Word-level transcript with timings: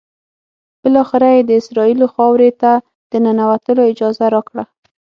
بالآخره 0.81 1.27
یې 1.35 1.41
د 1.45 1.51
اسرائیلو 1.61 2.07
خاورې 2.15 2.49
ته 2.61 2.71
د 3.11 3.13
ننوتلو 3.25 3.81
اجازه 3.91 4.25
راکړه. 4.35 4.63